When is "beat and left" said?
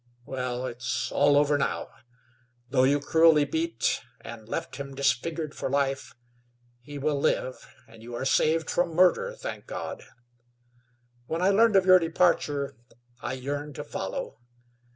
3.45-4.77